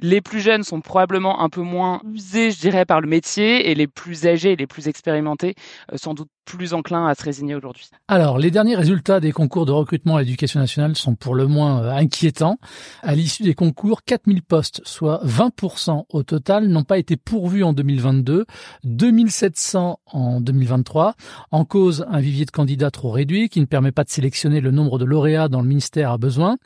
Les 0.00 0.20
plus 0.20 0.40
jeunes 0.40 0.64
sont 0.64 0.80
probablement 0.80 1.40
un 1.40 1.48
peu 1.48 1.60
moins 1.60 2.00
usés, 2.12 2.50
je 2.50 2.58
dirais, 2.58 2.84
par 2.84 3.00
le 3.00 3.06
métier 3.06 3.70
et 3.70 3.76
les 3.76 3.86
plus 3.86 4.26
âgés 4.26 4.52
et 4.52 4.56
les 4.56 4.66
plus 4.66 4.88
expérimentés, 4.88 5.54
euh, 5.92 5.96
sans 5.96 6.14
doute 6.14 6.28
plus 6.44 6.74
enclins 6.74 7.06
à 7.06 7.14
se 7.14 7.22
résigner 7.22 7.54
aujourd'hui. 7.54 7.88
Alors, 8.08 8.38
les 8.38 8.50
derniers 8.50 8.74
résultats 8.74 9.20
des 9.20 9.30
concours 9.30 9.66
de 9.66 9.72
recrutement 9.72 10.16
à 10.16 10.22
l'éducation 10.22 10.58
nationale 10.58 10.96
sont 10.96 11.14
pour 11.14 11.34
le 11.34 11.46
moins 11.46 11.82
euh, 11.82 11.90
inquiétants. 11.92 12.58
À 13.02 13.14
l'issue 13.14 13.44
des 13.44 13.54
concours, 13.54 14.02
4000 14.02 14.42
postes, 14.42 14.80
soit 14.84 15.20
20% 15.24 16.06
au 16.08 16.22
total, 16.24 16.66
n'ont 16.66 16.82
pas 16.82 16.98
été 16.98 17.16
pourvus 17.16 17.62
en 17.62 17.72
2022, 18.00 18.46
2700 18.84 20.00
en 20.06 20.40
2023. 20.40 21.14
En 21.50 21.64
cause, 21.64 22.04
un 22.08 22.20
vivier 22.20 22.44
de 22.44 22.50
candidats 22.50 22.90
trop 22.90 23.10
réduit 23.10 23.48
qui 23.48 23.60
ne 23.60 23.66
permet 23.66 23.92
pas 23.92 24.04
de 24.04 24.10
sélectionner 24.10 24.60
le 24.60 24.70
nombre 24.70 24.98
de 24.98 25.04
lauréats 25.04 25.48
dont 25.48 25.60
le 25.62 25.68
ministère 25.68 26.10
a 26.10 26.18
besoin. 26.18 26.58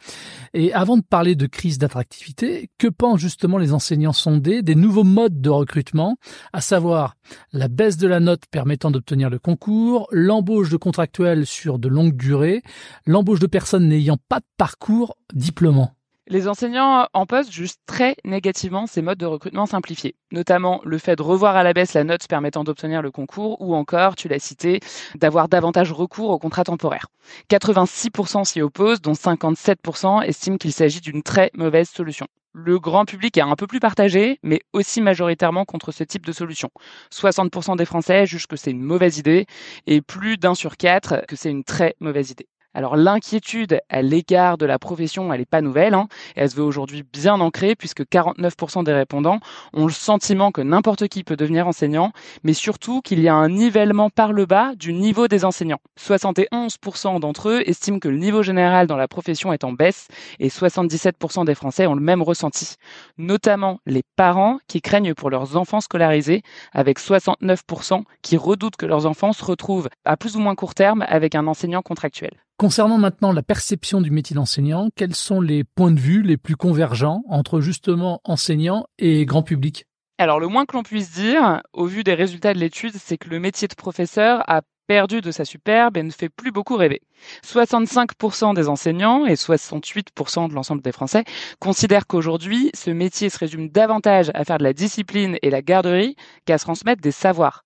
Et 0.52 0.72
avant 0.72 0.96
de 0.96 1.02
parler 1.02 1.34
de 1.34 1.46
crise 1.46 1.78
d'attractivité, 1.78 2.70
que 2.78 2.88
pensent 2.88 3.20
justement 3.20 3.58
les 3.58 3.72
enseignants 3.72 4.12
sondés 4.12 4.62
des 4.62 4.74
nouveaux 4.74 5.04
modes 5.04 5.40
de 5.40 5.50
recrutement, 5.50 6.16
à 6.52 6.60
savoir 6.60 7.16
la 7.52 7.68
baisse 7.68 7.96
de 7.96 8.06
la 8.06 8.20
note 8.20 8.44
permettant 8.50 8.90
d'obtenir 8.90 9.30
le 9.30 9.38
concours, 9.38 10.06
l'embauche 10.10 10.70
de 10.70 10.76
contractuels 10.76 11.46
sur 11.46 11.78
de 11.78 11.88
longues 11.88 12.16
durées, 12.16 12.62
l'embauche 13.06 13.40
de 13.40 13.46
personnes 13.46 13.88
n'ayant 13.88 14.18
pas 14.28 14.40
de 14.40 14.46
parcours 14.56 15.16
diplômant. 15.32 15.92
Les 16.26 16.48
enseignants 16.48 17.06
en 17.12 17.26
poste 17.26 17.52
jugent 17.52 17.74
très 17.84 18.16
négativement 18.24 18.86
ces 18.86 19.02
modes 19.02 19.18
de 19.18 19.26
recrutement 19.26 19.66
simplifiés, 19.66 20.14
notamment 20.32 20.80
le 20.82 20.96
fait 20.96 21.16
de 21.16 21.22
revoir 21.22 21.54
à 21.54 21.62
la 21.62 21.74
baisse 21.74 21.92
la 21.92 22.02
note 22.02 22.26
permettant 22.26 22.64
d'obtenir 22.64 23.02
le 23.02 23.10
concours 23.10 23.60
ou 23.60 23.74
encore, 23.74 24.16
tu 24.16 24.26
l'as 24.28 24.38
cité, 24.38 24.80
d'avoir 25.16 25.50
davantage 25.50 25.92
recours 25.92 26.30
aux 26.30 26.38
contrats 26.38 26.64
temporaires. 26.64 27.08
86% 27.50 28.44
s'y 28.44 28.62
opposent, 28.62 29.02
dont 29.02 29.12
57% 29.12 30.22
estiment 30.24 30.56
qu'il 30.56 30.72
s'agit 30.72 31.02
d'une 31.02 31.22
très 31.22 31.50
mauvaise 31.52 31.90
solution. 31.90 32.26
Le 32.54 32.78
grand 32.78 33.04
public 33.04 33.36
est 33.36 33.42
un 33.42 33.56
peu 33.56 33.66
plus 33.66 33.80
partagé, 33.80 34.38
mais 34.42 34.62
aussi 34.72 35.02
majoritairement 35.02 35.66
contre 35.66 35.92
ce 35.92 36.04
type 36.04 36.24
de 36.24 36.32
solution. 36.32 36.70
60% 37.12 37.76
des 37.76 37.84
Français 37.84 38.24
jugent 38.24 38.46
que 38.46 38.56
c'est 38.56 38.70
une 38.70 38.80
mauvaise 38.80 39.18
idée 39.18 39.44
et 39.86 40.00
plus 40.00 40.38
d'un 40.38 40.54
sur 40.54 40.78
quatre 40.78 41.26
que 41.28 41.36
c'est 41.36 41.50
une 41.50 41.64
très 41.64 41.96
mauvaise 42.00 42.30
idée. 42.30 42.46
Alors 42.74 42.96
l'inquiétude 42.96 43.80
à 43.88 44.02
l'égard 44.02 44.58
de 44.58 44.66
la 44.66 44.80
profession, 44.80 45.32
elle 45.32 45.38
n'est 45.38 45.46
pas 45.46 45.60
nouvelle. 45.60 45.94
Hein. 45.94 46.08
Elle 46.34 46.50
se 46.50 46.56
veut 46.56 46.64
aujourd'hui 46.64 47.04
bien 47.04 47.40
ancrée 47.40 47.76
puisque 47.76 48.02
49% 48.02 48.82
des 48.82 48.92
répondants 48.92 49.38
ont 49.72 49.86
le 49.86 49.92
sentiment 49.92 50.50
que 50.50 50.60
n'importe 50.60 51.06
qui 51.06 51.22
peut 51.22 51.36
devenir 51.36 51.68
enseignant, 51.68 52.12
mais 52.42 52.52
surtout 52.52 53.00
qu'il 53.00 53.20
y 53.20 53.28
a 53.28 53.34
un 53.34 53.48
nivellement 53.48 54.10
par 54.10 54.32
le 54.32 54.44
bas 54.44 54.74
du 54.74 54.92
niveau 54.92 55.28
des 55.28 55.44
enseignants. 55.44 55.78
71% 56.00 57.20
d'entre 57.20 57.48
eux 57.48 57.62
estiment 57.64 58.00
que 58.00 58.08
le 58.08 58.18
niveau 58.18 58.42
général 58.42 58.88
dans 58.88 58.96
la 58.96 59.06
profession 59.06 59.52
est 59.52 59.62
en 59.62 59.72
baisse 59.72 60.08
et 60.40 60.48
77% 60.48 61.44
des 61.44 61.54
Français 61.54 61.86
ont 61.86 61.94
le 61.94 62.00
même 62.00 62.22
ressenti. 62.22 62.74
Notamment 63.18 63.78
les 63.86 64.02
parents 64.16 64.58
qui 64.66 64.80
craignent 64.80 65.14
pour 65.14 65.30
leurs 65.30 65.56
enfants 65.56 65.80
scolarisés 65.80 66.42
avec 66.72 66.98
69% 66.98 68.02
qui 68.22 68.36
redoutent 68.36 68.76
que 68.76 68.86
leurs 68.86 69.06
enfants 69.06 69.32
se 69.32 69.44
retrouvent 69.44 69.88
à 70.04 70.16
plus 70.16 70.36
ou 70.36 70.40
moins 70.40 70.56
court 70.56 70.74
terme 70.74 71.04
avec 71.08 71.36
un 71.36 71.46
enseignant 71.46 71.82
contractuel. 71.82 72.43
Concernant 72.56 72.98
maintenant 72.98 73.32
la 73.32 73.42
perception 73.42 74.00
du 74.00 74.12
métier 74.12 74.34
d'enseignant, 74.36 74.88
quels 74.94 75.16
sont 75.16 75.40
les 75.40 75.64
points 75.64 75.90
de 75.90 75.98
vue 75.98 76.22
les 76.22 76.36
plus 76.36 76.54
convergents 76.54 77.24
entre 77.28 77.60
justement 77.60 78.20
enseignants 78.22 78.86
et 78.96 79.26
grand 79.26 79.42
public? 79.42 79.86
Alors 80.18 80.38
le 80.38 80.46
moins 80.46 80.64
que 80.64 80.76
l'on 80.76 80.84
puisse 80.84 81.10
dire, 81.10 81.62
au 81.72 81.86
vu 81.86 82.04
des 82.04 82.14
résultats 82.14 82.54
de 82.54 82.60
l'étude, 82.60 82.94
c'est 82.94 83.18
que 83.18 83.28
le 83.28 83.40
métier 83.40 83.66
de 83.66 83.74
professeur 83.74 84.48
a 84.48 84.62
perdu 84.86 85.20
de 85.20 85.32
sa 85.32 85.44
superbe 85.44 85.96
et 85.96 86.04
ne 86.04 86.12
fait 86.12 86.28
plus 86.28 86.52
beaucoup 86.52 86.76
rêver. 86.76 87.02
65% 87.44 88.54
des 88.54 88.68
enseignants 88.68 89.26
et 89.26 89.34
68% 89.34 90.48
de 90.48 90.54
l'ensemble 90.54 90.82
des 90.82 90.92
Français 90.92 91.24
considèrent 91.58 92.06
qu'aujourd'hui, 92.06 92.70
ce 92.72 92.90
métier 92.90 93.30
se 93.30 93.38
résume 93.38 93.68
davantage 93.68 94.30
à 94.32 94.44
faire 94.44 94.58
de 94.58 94.64
la 94.64 94.74
discipline 94.74 95.38
et 95.42 95.50
la 95.50 95.60
garderie 95.60 96.14
qu'à 96.44 96.60
transmettre 96.60 97.02
des 97.02 97.10
savoirs. 97.10 97.64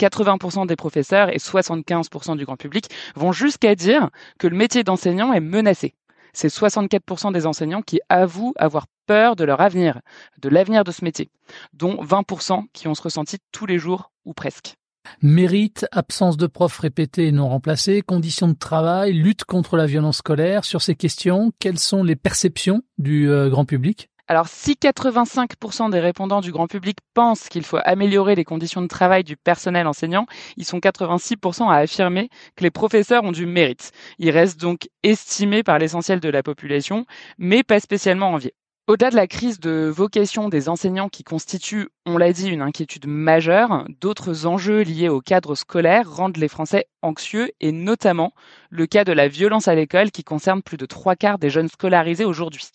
80% 0.00 0.66
des 0.66 0.76
professeurs 0.76 1.28
et 1.30 1.38
75% 1.38 2.36
du 2.36 2.44
grand 2.44 2.56
public 2.56 2.88
vont 3.14 3.32
jusqu'à 3.32 3.74
dire 3.74 4.10
que 4.38 4.46
le 4.46 4.56
métier 4.56 4.84
d'enseignant 4.84 5.32
est 5.32 5.40
menacé. 5.40 5.94
C'est 6.32 6.48
64% 6.48 7.32
des 7.32 7.46
enseignants 7.46 7.82
qui 7.82 8.00
avouent 8.08 8.54
avoir 8.56 8.86
peur 9.06 9.36
de 9.36 9.44
leur 9.44 9.60
avenir, 9.60 10.00
de 10.42 10.48
l'avenir 10.48 10.82
de 10.82 10.90
ce 10.90 11.04
métier, 11.04 11.30
dont 11.72 12.02
20% 12.02 12.64
qui 12.72 12.88
ont 12.88 12.94
ce 12.94 13.02
ressenti 13.02 13.38
tous 13.52 13.66
les 13.66 13.78
jours 13.78 14.10
ou 14.24 14.34
presque. 14.34 14.74
Mérite, 15.22 15.86
absence 15.92 16.36
de 16.36 16.46
profs 16.46 16.78
répétés 16.78 17.28
et 17.28 17.32
non 17.32 17.48
remplacés, 17.48 18.02
conditions 18.02 18.48
de 18.48 18.54
travail, 18.54 19.12
lutte 19.12 19.44
contre 19.44 19.76
la 19.76 19.86
violence 19.86 20.18
scolaire. 20.18 20.64
Sur 20.64 20.82
ces 20.82 20.94
questions, 20.94 21.52
quelles 21.58 21.78
sont 21.78 22.02
les 22.02 22.16
perceptions 22.16 22.82
du 22.98 23.30
euh, 23.30 23.48
grand 23.48 23.64
public? 23.64 24.08
Alors, 24.26 24.48
si 24.48 24.72
85% 24.72 25.90
des 25.90 26.00
répondants 26.00 26.40
du 26.40 26.50
grand 26.50 26.66
public 26.66 26.96
pensent 27.12 27.50
qu'il 27.50 27.62
faut 27.62 27.78
améliorer 27.84 28.34
les 28.34 28.44
conditions 28.44 28.80
de 28.80 28.86
travail 28.86 29.22
du 29.22 29.36
personnel 29.36 29.86
enseignant, 29.86 30.24
ils 30.56 30.64
sont 30.64 30.78
86% 30.78 31.68
à 31.68 31.74
affirmer 31.74 32.30
que 32.56 32.64
les 32.64 32.70
professeurs 32.70 33.24
ont 33.24 33.32
du 33.32 33.44
mérite. 33.44 33.92
Ils 34.18 34.30
restent 34.30 34.58
donc 34.58 34.88
estimés 35.02 35.62
par 35.62 35.78
l'essentiel 35.78 36.20
de 36.20 36.30
la 36.30 36.42
population, 36.42 37.04
mais 37.36 37.62
pas 37.62 37.80
spécialement 37.80 38.30
enviés. 38.30 38.54
Au-delà 38.86 39.10
de 39.10 39.16
la 39.16 39.26
crise 39.26 39.60
de 39.60 39.90
vocation 39.94 40.48
des 40.48 40.70
enseignants 40.70 41.10
qui 41.10 41.22
constitue, 41.22 41.88
on 42.06 42.16
l'a 42.16 42.32
dit, 42.32 42.48
une 42.48 42.62
inquiétude 42.62 43.06
majeure, 43.06 43.86
d'autres 44.00 44.46
enjeux 44.46 44.82
liés 44.82 45.08
au 45.10 45.20
cadre 45.20 45.54
scolaire 45.54 46.10
rendent 46.10 46.38
les 46.38 46.48
Français 46.48 46.86
anxieux 47.02 47.50
et 47.60 47.72
notamment 47.72 48.32
le 48.70 48.86
cas 48.86 49.04
de 49.04 49.12
la 49.12 49.28
violence 49.28 49.68
à 49.68 49.74
l'école 49.74 50.10
qui 50.10 50.24
concerne 50.24 50.62
plus 50.62 50.76
de 50.78 50.86
trois 50.86 51.16
quarts 51.16 51.38
des 51.38 51.50
jeunes 51.50 51.68
scolarisés 51.68 52.24
aujourd'hui. 52.24 52.70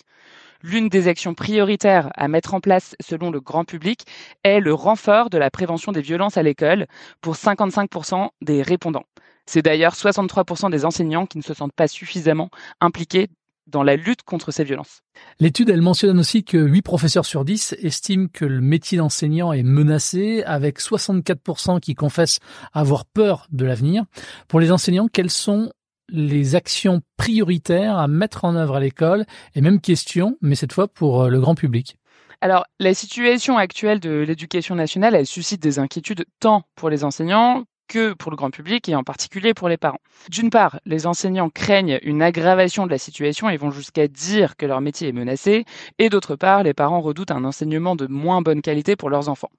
L'une 0.61 0.89
des 0.89 1.07
actions 1.07 1.33
prioritaires 1.33 2.11
à 2.15 2.27
mettre 2.27 2.53
en 2.53 2.59
place 2.59 2.95
selon 2.99 3.31
le 3.31 3.39
grand 3.39 3.63
public 3.63 4.05
est 4.43 4.59
le 4.59 4.73
renfort 4.73 5.29
de 5.29 5.37
la 5.37 5.49
prévention 5.49 5.91
des 5.91 6.01
violences 6.01 6.37
à 6.37 6.43
l'école 6.43 6.87
pour 7.21 7.35
55% 7.35 8.29
des 8.41 8.61
répondants. 8.61 9.05
C'est 9.45 9.61
d'ailleurs 9.61 9.95
63% 9.95 10.69
des 10.69 10.85
enseignants 10.85 11.25
qui 11.25 11.37
ne 11.37 11.43
se 11.43 11.53
sentent 11.53 11.73
pas 11.73 11.87
suffisamment 11.87 12.49
impliqués 12.81 13.29
dans 13.69 13.83
la 13.83 13.95
lutte 13.95 14.23
contre 14.23 14.51
ces 14.51 14.63
violences. 14.63 15.01
L'étude, 15.39 15.69
elle 15.69 15.81
mentionne 15.81 16.19
aussi 16.19 16.43
que 16.43 16.57
8 16.57 16.81
professeurs 16.81 17.25
sur 17.25 17.45
10 17.45 17.75
estiment 17.81 18.27
que 18.31 18.45
le 18.45 18.61
métier 18.61 18.97
d'enseignant 18.97 19.53
est 19.53 19.63
menacé, 19.63 20.43
avec 20.45 20.79
64% 20.79 21.79
qui 21.79 21.95
confessent 21.95 22.39
avoir 22.73 23.05
peur 23.05 23.47
de 23.51 23.65
l'avenir. 23.65 24.03
Pour 24.47 24.59
les 24.59 24.71
enseignants, 24.71 25.07
quelles 25.07 25.29
sont 25.29 25.71
les 26.11 26.55
actions 26.55 27.01
prioritaires 27.17 27.97
à 27.97 28.07
mettre 28.07 28.45
en 28.45 28.55
œuvre 28.55 28.75
à 28.75 28.79
l'école 28.79 29.25
Et 29.55 29.61
même 29.61 29.81
question, 29.81 30.37
mais 30.41 30.55
cette 30.55 30.73
fois 30.73 30.87
pour 30.87 31.23
euh, 31.23 31.29
le 31.29 31.39
grand 31.39 31.55
public. 31.55 31.95
Alors, 32.41 32.65
la 32.79 32.93
situation 32.93 33.57
actuelle 33.57 33.99
de 33.99 34.11
l'éducation 34.11 34.75
nationale, 34.75 35.13
elle 35.13 35.25
suscite 35.25 35.61
des 35.61 35.77
inquiétudes 35.77 36.25
tant 36.39 36.63
pour 36.75 36.89
les 36.89 37.03
enseignants 37.03 37.65
que 37.89 38.13
pour 38.13 38.31
le 38.31 38.37
grand 38.37 38.51
public 38.51 38.87
et 38.87 38.95
en 38.95 39.03
particulier 39.03 39.53
pour 39.53 39.67
les 39.67 39.75
parents. 39.75 39.99
D'une 40.29 40.49
part, 40.49 40.79
les 40.85 41.05
enseignants 41.05 41.49
craignent 41.49 41.99
une 42.03 42.21
aggravation 42.21 42.85
de 42.85 42.91
la 42.91 42.97
situation 42.97 43.49
et 43.49 43.57
vont 43.57 43.71
jusqu'à 43.71 44.07
dire 44.07 44.55
que 44.55 44.65
leur 44.65 44.79
métier 44.79 45.09
est 45.09 45.13
menacé, 45.13 45.65
et 45.97 46.09
d'autre 46.09 46.37
part, 46.37 46.63
les 46.63 46.73
parents 46.73 47.01
redoutent 47.01 47.31
un 47.31 47.43
enseignement 47.43 47.95
de 47.95 48.07
moins 48.07 48.41
bonne 48.41 48.61
qualité 48.61 48.95
pour 48.95 49.09
leurs 49.09 49.27
enfants. 49.27 49.49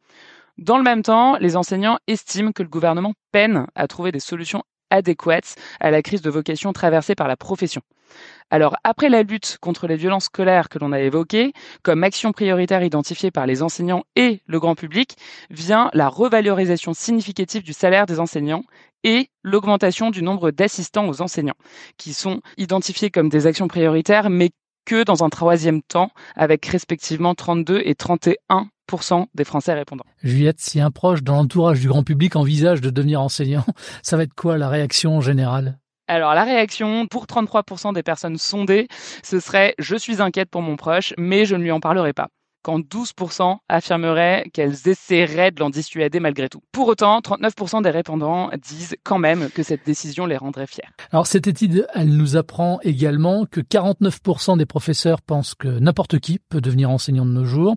Dans 0.56 0.78
le 0.78 0.84
même 0.84 1.02
temps, 1.02 1.36
les 1.38 1.56
enseignants 1.56 1.98
estiment 2.06 2.52
que 2.52 2.62
le 2.62 2.68
gouvernement 2.68 3.14
peine 3.32 3.66
à 3.74 3.88
trouver 3.88 4.12
des 4.12 4.20
solutions 4.20 4.62
adéquates 4.90 5.56
à 5.80 5.90
la 5.90 6.02
crise 6.02 6.22
de 6.22 6.30
vocation 6.30 6.72
traversée 6.72 7.14
par 7.14 7.28
la 7.28 7.36
profession. 7.36 7.82
Alors, 8.50 8.76
après 8.82 9.08
la 9.08 9.22
lutte 9.22 9.58
contre 9.60 9.86
les 9.86 9.94
violences 9.96 10.24
scolaires 10.24 10.68
que 10.68 10.78
l'on 10.78 10.92
a 10.92 11.00
évoquées, 11.00 11.52
comme 11.82 12.02
action 12.02 12.32
prioritaire 12.32 12.82
identifiée 12.82 13.30
par 13.30 13.46
les 13.46 13.62
enseignants 13.62 14.04
et 14.16 14.40
le 14.46 14.58
grand 14.58 14.74
public, 14.74 15.16
vient 15.50 15.90
la 15.92 16.08
revalorisation 16.08 16.92
significative 16.92 17.62
du 17.62 17.72
salaire 17.72 18.06
des 18.06 18.18
enseignants 18.18 18.64
et 19.04 19.30
l'augmentation 19.42 20.10
du 20.10 20.22
nombre 20.22 20.50
d'assistants 20.50 21.08
aux 21.08 21.22
enseignants, 21.22 21.54
qui 21.96 22.12
sont 22.12 22.40
identifiés 22.58 23.10
comme 23.10 23.28
des 23.28 23.46
actions 23.46 23.68
prioritaires, 23.68 24.28
mais 24.28 24.50
que 24.84 25.04
dans 25.04 25.22
un 25.22 25.28
troisième 25.28 25.82
temps, 25.82 26.10
avec 26.34 26.66
respectivement 26.66 27.34
32 27.34 27.82
et 27.84 27.94
31 27.94 28.68
des 29.34 29.44
Français 29.44 29.74
répondants. 29.74 30.04
Juliette, 30.22 30.60
si 30.60 30.80
un 30.80 30.90
proche 30.90 31.22
dans 31.22 31.36
l'entourage 31.36 31.80
du 31.80 31.88
grand 31.88 32.02
public 32.02 32.36
envisage 32.36 32.80
de 32.80 32.90
devenir 32.90 33.20
enseignant, 33.20 33.64
ça 34.02 34.16
va 34.16 34.24
être 34.24 34.34
quoi 34.34 34.58
la 34.58 34.68
réaction 34.68 35.16
en 35.16 35.20
général 35.20 35.78
alors 36.08 36.34
la 36.34 36.42
réaction 36.42 37.06
pour 37.06 37.26
33% 37.26 37.94
des 37.94 38.02
personnes 38.02 38.36
sondées, 38.36 38.88
ce 39.22 39.38
serait 39.38 39.76
je 39.78 39.94
suis 39.94 40.20
inquiète 40.20 40.50
pour 40.50 40.60
mon 40.60 40.74
proche, 40.74 41.14
mais 41.16 41.44
je 41.44 41.54
ne 41.54 41.62
lui 41.62 41.70
en 41.70 41.78
parlerai 41.78 42.12
pas 42.12 42.30
quand 42.62 42.80
12% 42.80 43.58
affirmeraient 43.68 44.44
qu'elles 44.52 44.88
essaieraient 44.88 45.50
de 45.50 45.60
l'en 45.60 45.70
dissuader 45.70 46.20
malgré 46.20 46.48
tout. 46.48 46.62
Pour 46.72 46.88
autant, 46.88 47.20
39% 47.20 47.82
des 47.82 47.90
répondants 47.90 48.50
disent 48.62 48.96
quand 49.04 49.18
même 49.18 49.48
que 49.50 49.62
cette 49.62 49.84
décision 49.84 50.26
les 50.26 50.36
rendrait 50.36 50.66
fiers. 50.66 50.84
Alors 51.12 51.26
cette 51.26 51.46
étude, 51.46 51.86
elle 51.94 52.16
nous 52.16 52.36
apprend 52.36 52.78
également 52.82 53.46
que 53.46 53.60
49% 53.60 54.58
des 54.58 54.66
professeurs 54.66 55.22
pensent 55.22 55.54
que 55.54 55.68
n'importe 55.68 56.18
qui 56.18 56.38
peut 56.38 56.60
devenir 56.60 56.90
enseignant 56.90 57.26
de 57.26 57.30
nos 57.30 57.44
jours. 57.44 57.76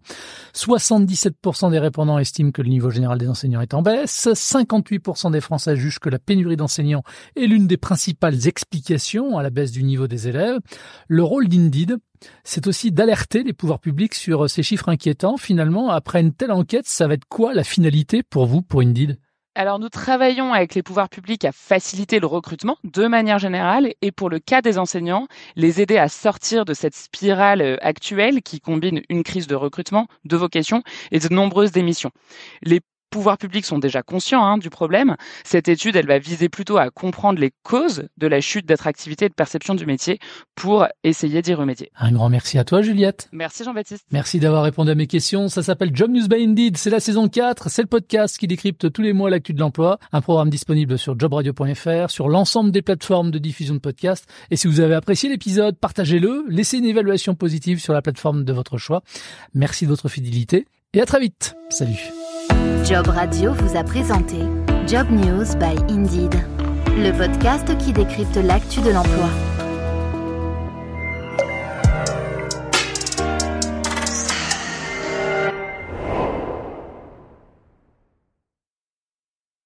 77% 0.54 1.72
des 1.72 1.80
répondants 1.80 2.20
estiment 2.20 2.52
que 2.52 2.62
le 2.62 2.70
niveau 2.70 2.90
général 2.90 3.18
des 3.18 3.28
enseignants 3.28 3.62
est 3.62 3.74
en 3.74 3.82
baisse. 3.82 4.28
58% 4.28 5.32
des 5.32 5.42
Français 5.42 5.75
jugent 5.75 6.00
que 6.00 6.10
la 6.10 6.20
pénurie 6.20 6.58
d'enseignants 6.58 7.04
est 7.36 7.48
l'une 7.48 7.68
des 7.68 7.78
principales 7.78 8.48
explications 8.48 9.38
à 9.38 9.44
la 9.44 9.50
baisse 9.50 9.72
du 9.72 9.84
niveau 9.84 10.08
des 10.08 10.28
élèves. 10.28 10.60
Le 11.08 11.24
rôle 11.24 11.48
d'Indeed, 11.48 11.98
c'est 12.44 12.68
aussi 12.68 12.92
d'alerter 12.92 13.44
les 13.44 13.53
pouvoirs 13.53 13.80
publics 13.80 14.13
sur 14.13 14.50
ces 14.50 14.63
chiffres 14.63 14.89
inquiétants. 14.89 15.38
Finalement, 15.38 15.89
après 15.89 16.22
une 16.22 16.34
telle 16.34 16.51
enquête, 16.51 16.88
ça 16.88 17.08
va 17.08 17.15
être 17.15 17.27
quoi 17.27 17.53
la 17.53 17.63
finalité 17.63 18.24
pour 18.24 18.46
vous, 18.46 18.62
pour 18.62 18.82
Indeed? 18.82 19.18
Alors 19.56 19.77
nous 19.77 19.89
travaillons 19.89 20.51
avec 20.51 20.74
les 20.74 20.82
pouvoirs 20.82 21.10
publics 21.10 21.46
à 21.46 21.51
faciliter 21.51 22.20
le 22.20 22.25
recrutement 22.25 22.77
de 22.84 23.06
manière 23.06 23.38
générale 23.38 23.94
et 24.01 24.12
pour 24.12 24.32
le 24.32 24.39
cas 24.39 24.63
des 24.63 24.80
enseignants, 24.80 25.27
les 25.56 25.80
aider 25.80 25.98
à 25.98 26.10
sortir 26.10 26.65
de 26.65 26.74
cette 26.74 26.96
spirale 26.96 27.62
euh, 27.62 27.77
actuelle 27.82 28.42
qui 28.42 28.60
combine 28.60 29.03
une 29.10 29.22
crise 29.22 29.46
de 29.46 29.53
recrutement, 29.53 30.08
de 30.25 30.38
vocation 30.38 30.82
et 31.12 31.20
de 31.20 31.32
nombreuses 31.32 31.72
démissions. 31.72 32.10
Pouvoirs 33.13 33.38
publics 33.38 33.65
sont 33.65 33.77
déjà 33.77 34.01
conscients 34.01 34.43
hein, 34.43 34.58
du 34.58 34.72
problème. 34.72 35.15
Cette 35.43 35.67
étude, 35.67 35.96
elle 35.96 36.08
va 36.08 36.17
viser 36.17 36.50
plutôt 36.50 36.77
à 36.77 36.89
comprendre 36.89 37.39
les 37.39 37.51
causes 37.62 38.08
de 38.17 38.25
la 38.25 38.41
chute 38.41 38.65
d'attractivité 38.65 39.25
et 39.25 39.29
de 39.29 39.36
perception 39.36 39.75
du 39.75 39.86
métier 39.86 40.17
pour 40.55 40.88
essayer 41.03 41.43
d'y 41.43 41.53
remédier. 41.53 41.91
Un 41.96 42.12
grand 42.12 42.29
merci 42.29 42.58
à 42.58 42.63
toi, 42.63 42.82
Juliette. 42.82 43.29
Merci, 43.32 43.65
Jean-Baptiste. 43.65 44.08
Merci 44.12 44.39
d'avoir 44.39 44.63
répondu 44.63 44.89
à 44.89 44.96
mes 44.96 45.05
questions. 45.05 45.48
Ça 45.48 45.62
s'appelle 45.62 45.91
Job 45.93 46.10
News 46.10 46.27
by 46.27 46.43
Indeed. 46.43 46.75
C'est 46.77 46.89
la 46.89 47.00
saison 47.00 47.29
4. 47.29 47.70
C'est 47.70 47.84
le 47.84 47.88
podcast 47.88 48.36
qui 48.36 48.48
décrypte 48.48 48.91
tous 48.91 49.03
les 49.03 49.13
mois 49.13 49.29
l'actu 49.29 49.53
de 49.53 49.60
l'emploi. 49.60 50.00
Un 50.12 50.22
programme 50.22 50.50
disponible 50.50 50.98
sur 50.98 51.20
jobradio.fr, 51.20 52.10
sur 52.10 52.29
l'ensemble 52.29 52.72
des 52.72 52.82
plateformes 52.82 53.29
de 53.29 53.38
diffusion 53.38 53.75
de 53.75 53.79
podcasts. 53.79 54.27
Et 54.50 54.55
si 54.55 54.65
vous 54.65 54.79
avez 54.79 54.96
apprécié 54.96 55.29
l'épisode, 55.29 55.77
partagez-le. 55.77 56.46
Laissez 56.50 56.79
une 56.79 56.86
évaluation 56.86 57.36
positive 57.36 57.79
sur 57.79 57.93
la 57.93 58.01
plateforme 58.01 58.43
de 58.43 58.53
votre 58.53 58.79
choix. 58.79 59.03
Merci 59.53 59.86
de 59.86 59.91
votre 59.91 60.10
fidélité 60.10 60.65
et 60.93 61.01
à 61.01 61.05
très 61.05 61.20
vite. 61.20 61.53
Salut. 61.70 62.23
Job 62.86 63.08
Radio 63.08 63.54
vous 63.54 63.78
a 63.78 63.84
présenté 63.84 64.38
Job 64.88 65.08
News 65.10 65.56
by 65.58 65.94
Indeed, 65.94 66.36
le 66.98 67.12
podcast 67.12 67.78
qui 67.78 67.94
décrypte 67.94 68.38
l'actu 68.38 68.82
de 68.82 68.92
l'emploi. 68.92 69.53